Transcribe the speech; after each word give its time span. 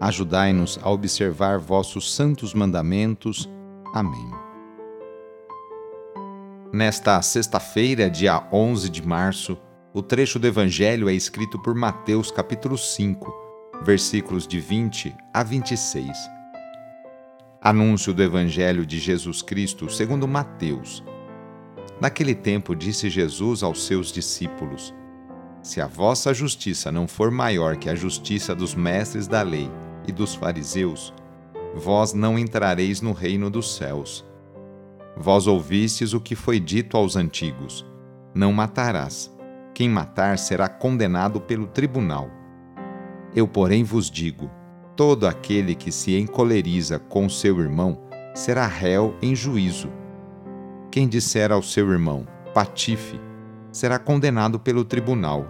Ajudai-nos 0.00 0.78
a 0.82 0.90
observar 0.90 1.58
vossos 1.58 2.14
santos 2.14 2.52
mandamentos. 2.52 3.48
Amém. 3.94 4.30
Nesta 6.72 7.20
sexta-feira, 7.22 8.10
dia 8.10 8.46
11 8.52 8.90
de 8.90 9.06
março, 9.06 9.56
o 9.94 10.02
trecho 10.02 10.38
do 10.38 10.46
Evangelho 10.46 11.08
é 11.08 11.14
escrito 11.14 11.58
por 11.58 11.74
Mateus, 11.74 12.30
capítulo 12.30 12.76
5, 12.76 13.32
versículos 13.82 14.46
de 14.46 14.60
20 14.60 15.14
a 15.32 15.42
26. 15.42 16.10
Anúncio 17.62 18.12
do 18.12 18.22
Evangelho 18.22 18.84
de 18.84 18.98
Jesus 18.98 19.40
Cristo 19.40 19.88
segundo 19.88 20.28
Mateus. 20.28 21.02
Naquele 21.98 22.34
tempo 22.34 22.76
disse 22.76 23.08
Jesus 23.08 23.62
aos 23.62 23.86
seus 23.86 24.12
discípulos: 24.12 24.94
Se 25.62 25.80
a 25.80 25.86
vossa 25.86 26.34
justiça 26.34 26.92
não 26.92 27.08
for 27.08 27.30
maior 27.30 27.76
que 27.78 27.88
a 27.88 27.94
justiça 27.94 28.54
dos 28.54 28.74
mestres 28.74 29.26
da 29.26 29.40
lei, 29.40 29.70
e 30.06 30.12
dos 30.12 30.34
fariseus, 30.34 31.12
vós 31.74 32.12
não 32.12 32.38
entrareis 32.38 33.00
no 33.00 33.12
reino 33.12 33.50
dos 33.50 33.74
céus. 33.74 34.24
Vós 35.16 35.46
ouvistes 35.46 36.12
o 36.12 36.20
que 36.20 36.34
foi 36.34 36.60
dito 36.60 36.96
aos 36.96 37.16
antigos: 37.16 37.84
Não 38.34 38.52
matarás. 38.52 39.34
Quem 39.74 39.88
matar 39.88 40.38
será 40.38 40.68
condenado 40.68 41.40
pelo 41.40 41.66
tribunal. 41.66 42.30
Eu, 43.34 43.46
porém, 43.46 43.84
vos 43.84 44.10
digo: 44.10 44.50
todo 44.96 45.26
aquele 45.26 45.74
que 45.74 45.92
se 45.92 46.18
encoleriza 46.18 46.98
com 46.98 47.28
seu 47.28 47.60
irmão 47.60 48.00
será 48.34 48.66
réu 48.66 49.14
em 49.20 49.34
juízo. 49.34 49.90
Quem 50.90 51.06
disser 51.06 51.52
ao 51.52 51.62
seu 51.62 51.90
irmão, 51.92 52.26
patife, 52.54 53.20
será 53.70 53.98
condenado 53.98 54.58
pelo 54.58 54.84
tribunal. 54.84 55.46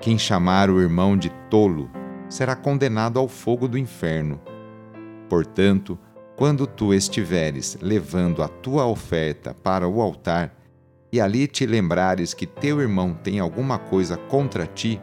Quem 0.00 0.18
chamar 0.18 0.68
o 0.68 0.80
irmão 0.80 1.16
de 1.16 1.30
tolo 1.48 1.88
será 2.28 2.56
condenado 2.56 3.18
ao 3.18 3.28
fogo 3.28 3.68
do 3.68 3.78
inferno. 3.78 4.40
Portanto, 5.28 5.98
quando 6.36 6.66
tu 6.66 6.92
estiveres 6.92 7.78
levando 7.80 8.42
a 8.42 8.48
tua 8.48 8.86
oferta 8.86 9.54
para 9.54 9.88
o 9.88 10.00
altar, 10.00 10.54
e 11.12 11.20
ali 11.20 11.46
te 11.46 11.64
lembrares 11.64 12.34
que 12.34 12.46
teu 12.46 12.80
irmão 12.80 13.14
tem 13.14 13.38
alguma 13.40 13.78
coisa 13.78 14.16
contra 14.16 14.66
ti, 14.66 15.00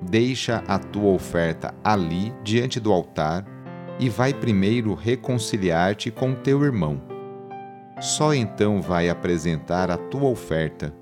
deixa 0.00 0.62
a 0.66 0.78
tua 0.78 1.10
oferta 1.10 1.74
ali 1.82 2.32
diante 2.42 2.80
do 2.80 2.92
altar 2.92 3.44
e 3.98 4.08
vai 4.08 4.32
primeiro 4.32 4.94
reconciliar-te 4.94 6.10
com 6.10 6.34
teu 6.34 6.64
irmão. 6.64 7.02
Só 8.00 8.34
então 8.34 8.80
vai 8.80 9.08
apresentar 9.08 9.90
a 9.90 9.96
tua 9.96 10.28
oferta. 10.28 10.94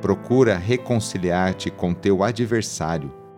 Procura 0.00 0.56
reconciliar-te 0.56 1.70
com 1.70 1.94
teu 1.94 2.22
adversário 2.22 3.25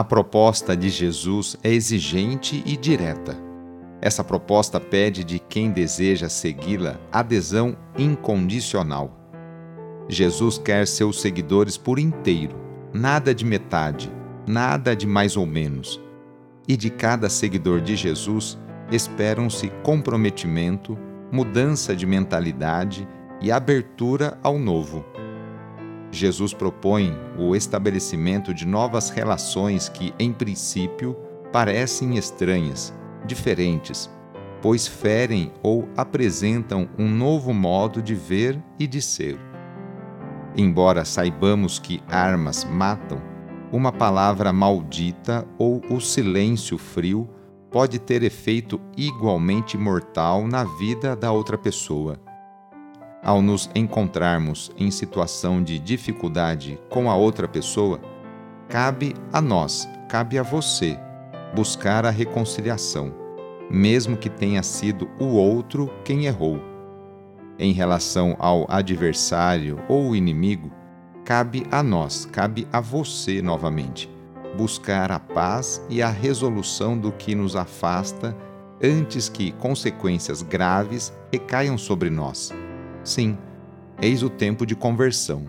A 0.00 0.04
proposta 0.04 0.74
de 0.74 0.88
Jesus 0.88 1.58
é 1.62 1.70
exigente 1.70 2.62
e 2.64 2.74
direta. 2.74 3.36
Essa 4.00 4.24
proposta 4.24 4.80
pede 4.80 5.22
de 5.22 5.38
quem 5.38 5.70
deseja 5.70 6.26
segui-la 6.26 6.98
adesão 7.12 7.76
incondicional. 7.98 9.14
Jesus 10.08 10.56
quer 10.56 10.86
seus 10.86 11.20
seguidores 11.20 11.76
por 11.76 11.98
inteiro, 11.98 12.56
nada 12.94 13.34
de 13.34 13.44
metade, 13.44 14.10
nada 14.46 14.96
de 14.96 15.06
mais 15.06 15.36
ou 15.36 15.44
menos. 15.44 16.00
E 16.66 16.78
de 16.78 16.88
cada 16.88 17.28
seguidor 17.28 17.82
de 17.82 17.94
Jesus 17.94 18.58
esperam-se 18.90 19.68
comprometimento, 19.82 20.96
mudança 21.30 21.94
de 21.94 22.06
mentalidade 22.06 23.06
e 23.38 23.52
abertura 23.52 24.38
ao 24.42 24.58
novo. 24.58 25.04
Jesus 26.12 26.52
propõe 26.52 27.16
o 27.38 27.54
estabelecimento 27.54 28.52
de 28.52 28.66
novas 28.66 29.10
relações 29.10 29.88
que, 29.88 30.12
em 30.18 30.32
princípio, 30.32 31.16
parecem 31.52 32.16
estranhas, 32.16 32.92
diferentes, 33.24 34.10
pois 34.60 34.86
ferem 34.86 35.52
ou 35.62 35.88
apresentam 35.96 36.88
um 36.98 37.08
novo 37.08 37.54
modo 37.54 38.02
de 38.02 38.14
ver 38.14 38.60
e 38.78 38.86
de 38.86 39.00
ser. 39.00 39.38
Embora 40.56 41.04
saibamos 41.04 41.78
que 41.78 42.02
armas 42.08 42.64
matam, 42.64 43.22
uma 43.72 43.92
palavra 43.92 44.52
maldita 44.52 45.46
ou 45.56 45.80
o 45.88 46.00
silêncio 46.00 46.76
frio 46.76 47.28
pode 47.70 48.00
ter 48.00 48.24
efeito 48.24 48.80
igualmente 48.96 49.78
mortal 49.78 50.46
na 50.46 50.64
vida 50.64 51.14
da 51.14 51.30
outra 51.30 51.56
pessoa. 51.56 52.20
Ao 53.22 53.42
nos 53.42 53.68
encontrarmos 53.74 54.70
em 54.78 54.90
situação 54.90 55.62
de 55.62 55.78
dificuldade 55.78 56.78
com 56.88 57.10
a 57.10 57.14
outra 57.14 57.46
pessoa, 57.46 58.00
cabe 58.66 59.14
a 59.30 59.42
nós, 59.42 59.86
cabe 60.08 60.38
a 60.38 60.42
você, 60.42 60.98
buscar 61.54 62.06
a 62.06 62.10
reconciliação, 62.10 63.12
mesmo 63.70 64.16
que 64.16 64.30
tenha 64.30 64.62
sido 64.62 65.08
o 65.18 65.34
outro 65.34 65.92
quem 66.02 66.24
errou. 66.24 66.60
Em 67.58 67.72
relação 67.72 68.36
ao 68.38 68.64
adversário 68.70 69.78
ou 69.86 70.16
inimigo, 70.16 70.72
cabe 71.22 71.66
a 71.70 71.82
nós, 71.82 72.24
cabe 72.24 72.66
a 72.72 72.80
você 72.80 73.42
novamente, 73.42 74.10
buscar 74.56 75.12
a 75.12 75.18
paz 75.18 75.84
e 75.90 76.00
a 76.00 76.08
resolução 76.08 76.96
do 76.96 77.12
que 77.12 77.34
nos 77.34 77.54
afasta 77.54 78.34
antes 78.82 79.28
que 79.28 79.52
consequências 79.52 80.40
graves 80.40 81.12
recaiam 81.30 81.76
sobre 81.76 82.08
nós. 82.08 82.50
Sim, 83.02 83.38
eis 84.00 84.22
o 84.22 84.28
tempo 84.28 84.66
de 84.66 84.76
conversão. 84.76 85.46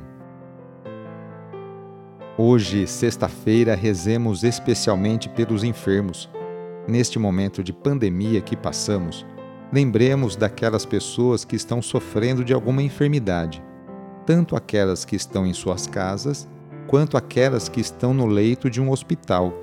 Hoje, 2.38 2.88
sexta-feira, 2.88 3.75
rezemos 3.75 4.44
especialmente 4.44 5.27
pelos 5.27 5.63
enfermos. 5.63 6.30
Neste 6.88 7.19
momento 7.19 7.62
de 7.62 7.74
pandemia 7.74 8.39
que 8.42 8.56
passamos, 8.56 9.25
lembremos 9.71 10.38
daquelas 10.38 10.86
pessoas 10.86 11.44
que 11.44 11.57
estão 11.57 11.81
sofrendo 11.81 12.44
de 12.44 12.53
alguma 12.53 12.81
enfermidade, 12.81 13.62
tanto 14.25 14.56
aquelas 14.56 15.03
que 15.03 15.15
estão 15.15 15.45
em 15.45 15.53
suas 15.53 15.86
casas, 15.86 16.48
quanto 16.88 17.18
aquelas 17.18 17.68
que 17.68 17.81
estão 17.81 18.13
no 18.13 18.25
leito 18.25 18.69
de 18.69 18.80
um 18.81 18.89
hospital. 18.92 19.53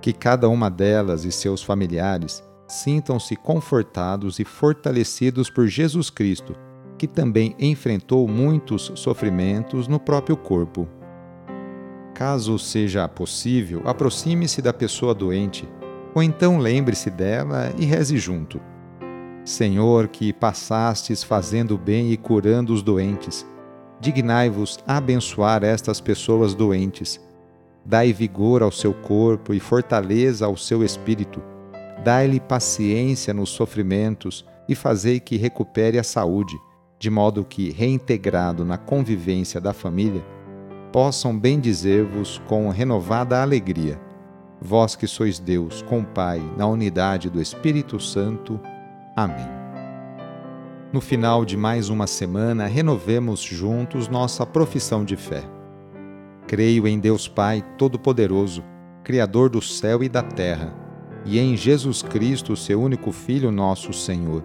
Que 0.00 0.12
cada 0.12 0.48
uma 0.48 0.70
delas 0.70 1.24
e 1.24 1.32
seus 1.32 1.60
familiares 1.60 2.42
sintam-se 2.68 3.34
confortados 3.34 4.38
e 4.38 4.44
fortalecidos 4.44 5.50
por 5.50 5.66
Jesus 5.66 6.08
Cristo 6.08 6.54
que 7.00 7.08
também 7.08 7.56
enfrentou 7.58 8.28
muitos 8.28 8.92
sofrimentos 8.94 9.88
no 9.88 9.98
próprio 9.98 10.36
corpo. 10.36 10.86
Caso 12.14 12.58
seja 12.58 13.08
possível, 13.08 13.80
aproxime-se 13.86 14.60
da 14.60 14.70
pessoa 14.70 15.14
doente, 15.14 15.66
ou 16.14 16.22
então 16.22 16.58
lembre-se 16.58 17.08
dela 17.08 17.72
e 17.78 17.86
reze 17.86 18.18
junto. 18.18 18.60
Senhor, 19.46 20.08
que 20.08 20.30
passastes 20.30 21.22
fazendo 21.22 21.78
bem 21.78 22.12
e 22.12 22.18
curando 22.18 22.70
os 22.74 22.82
doentes, 22.82 23.46
dignai-vos 23.98 24.78
abençoar 24.86 25.64
estas 25.64 26.02
pessoas 26.02 26.54
doentes. 26.54 27.18
Dai 27.82 28.12
vigor 28.12 28.62
ao 28.62 28.70
seu 28.70 28.92
corpo 28.92 29.54
e 29.54 29.58
fortaleza 29.58 30.44
ao 30.44 30.54
seu 30.54 30.84
espírito. 30.84 31.42
Dai-lhe 32.04 32.40
paciência 32.40 33.32
nos 33.32 33.48
sofrimentos 33.48 34.44
e 34.68 34.74
fazei 34.74 35.18
que 35.18 35.38
recupere 35.38 35.98
a 35.98 36.04
saúde, 36.04 36.54
de 37.00 37.08
modo 37.08 37.46
que, 37.46 37.70
reintegrado 37.70 38.62
na 38.62 38.76
convivência 38.76 39.58
da 39.58 39.72
família, 39.72 40.22
possam 40.92 41.36
bendizer-vos 41.36 42.42
com 42.46 42.68
renovada 42.68 43.40
alegria. 43.40 43.98
Vós 44.60 44.94
que 44.94 45.06
sois 45.06 45.38
Deus, 45.38 45.80
com 45.80 46.04
Pai, 46.04 46.42
na 46.58 46.66
unidade 46.66 47.30
do 47.30 47.40
Espírito 47.40 47.98
Santo. 47.98 48.60
Amém. 49.16 49.48
No 50.92 51.00
final 51.00 51.42
de 51.42 51.56
mais 51.56 51.88
uma 51.88 52.06
semana, 52.06 52.66
renovemos 52.66 53.40
juntos 53.40 54.06
nossa 54.06 54.44
profissão 54.44 55.02
de 55.02 55.16
fé. 55.16 55.42
Creio 56.46 56.86
em 56.86 56.98
Deus 56.98 57.26
Pai 57.26 57.64
Todo-Poderoso, 57.78 58.62
Criador 59.02 59.48
do 59.48 59.62
céu 59.62 60.04
e 60.04 60.08
da 60.08 60.22
terra, 60.22 60.74
e 61.24 61.38
em 61.38 61.56
Jesus 61.56 62.02
Cristo, 62.02 62.54
seu 62.56 62.82
único 62.82 63.10
Filho, 63.10 63.50
nosso 63.50 63.90
Senhor, 63.94 64.44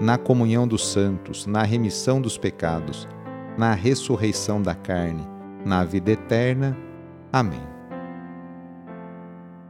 na 0.00 0.16
comunhão 0.16 0.66
dos 0.66 0.92
santos, 0.92 1.46
na 1.46 1.62
remissão 1.62 2.20
dos 2.20 2.38
pecados, 2.38 3.08
na 3.56 3.74
ressurreição 3.74 4.62
da 4.62 4.74
carne, 4.74 5.26
na 5.64 5.84
vida 5.84 6.12
eterna. 6.12 6.76
Amém. 7.32 7.62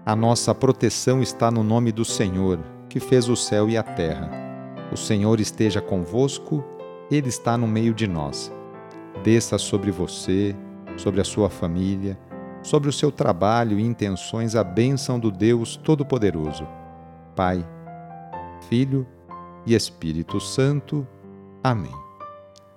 A 0.04 0.14
nossa 0.14 0.54
proteção 0.54 1.22
está 1.22 1.50
no 1.50 1.62
nome 1.62 1.92
do 1.92 2.04
Senhor, 2.04 2.58
que 2.88 3.00
fez 3.00 3.28
o 3.28 3.36
céu 3.36 3.68
e 3.68 3.76
a 3.76 3.82
terra. 3.82 4.30
O 4.92 4.96
Senhor 4.96 5.40
esteja 5.40 5.80
convosco 5.80 6.64
ele 7.10 7.28
está 7.28 7.56
no 7.56 7.66
meio 7.66 7.94
de 7.94 8.06
nós. 8.06 8.52
Desça 9.22 9.58
sobre 9.58 9.90
você, 9.90 10.54
sobre 10.96 11.20
a 11.20 11.24
sua 11.24 11.48
família, 11.48 12.18
sobre 12.62 12.88
o 12.88 12.92
seu 12.92 13.10
trabalho 13.10 13.78
e 13.78 13.82
intenções 13.82 14.54
a 14.54 14.62
bênção 14.62 15.18
do 15.18 15.30
Deus 15.30 15.76
Todo-Poderoso, 15.76 16.66
Pai, 17.34 17.66
Filho 18.68 19.06
e 19.68 19.74
Espírito 19.74 20.40
Santo. 20.40 21.06
Amém. 21.62 21.92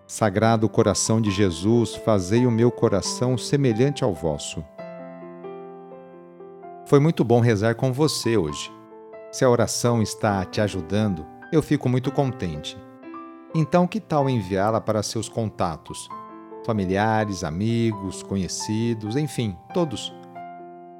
Sagrado 0.06 0.68
coração 0.68 1.22
de 1.22 1.32
Jesus, 1.32 1.96
fazei 1.96 2.46
o 2.46 2.52
meu 2.52 2.70
coração 2.70 3.38
semelhante 3.38 4.04
ao 4.04 4.14
vosso. 4.14 4.62
Foi 6.86 7.00
muito 7.00 7.24
bom 7.24 7.40
rezar 7.40 7.76
com 7.76 7.94
você 7.94 8.36
hoje. 8.36 8.70
Se 9.32 9.46
a 9.46 9.50
oração 9.50 10.02
está 10.02 10.44
te 10.44 10.60
ajudando, 10.60 11.26
eu 11.50 11.62
fico 11.62 11.88
muito 11.88 12.12
contente. 12.12 12.78
Então, 13.56 13.88
que 13.88 14.02
tal 14.02 14.30
enviá-la 14.30 14.82
para 14.82 15.02
seus 15.02 15.30
contatos? 15.30 16.10
Familiares, 16.66 17.46
amigos, 17.46 18.22
conhecidos, 18.22 19.16
enfim, 19.16 19.56
todos. 19.74 20.14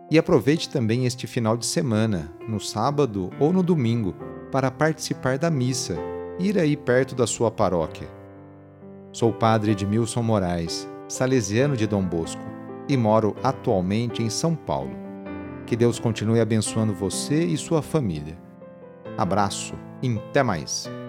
E 0.10 0.18
aproveite 0.18 0.70
também 0.70 1.06
este 1.06 1.28
final 1.28 1.58
de 1.58 1.66
semana, 1.66 2.34
no 2.48 2.62
sábado 2.62 3.30
ou 3.40 3.52
no 3.52 3.62
domingo, 3.62 4.16
para 4.52 4.70
participar 4.70 5.38
da 5.38 5.50
missa, 5.50 5.98
ir 6.38 6.60
aí 6.60 6.76
perto 6.76 7.16
da 7.16 7.26
sua 7.26 7.50
paróquia. 7.50 8.08
Sou 9.12 9.32
padre 9.32 9.72
Edmilson 9.72 10.22
Moraes, 10.22 10.88
salesiano 11.08 11.76
de 11.76 11.88
Dom 11.88 12.04
Bosco, 12.04 12.44
e 12.88 12.98
moro 12.98 13.36
atualmente 13.44 14.22
em 14.22 14.30
São 14.30 14.56
Paulo. 14.56 14.96
Que 15.66 15.76
Deus 15.76 16.00
continue 16.00 16.40
abençoando 16.40 16.94
você 16.94 17.44
e 17.46 17.58
sua 17.58 17.82
família. 17.82 18.38
Abraço 19.18 19.74
e 20.02 20.18
até 20.18 20.44
mais! 20.44 21.01